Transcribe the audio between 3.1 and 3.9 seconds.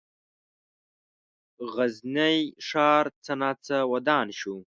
څه ناڅه